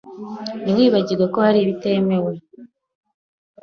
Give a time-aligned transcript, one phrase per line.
[0.63, 2.33] Ntiwibagirwe ko hari ibitemewe.